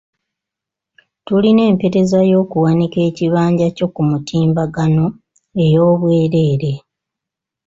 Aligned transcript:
Tulina 1.25 1.61
empeereza 1.71 2.19
y'okuwanika 2.31 2.99
ekibanja 3.09 3.67
kyo 3.77 3.87
ku 3.93 4.01
mutimbagano 4.09 5.05
ey'obwereere. 5.63 6.73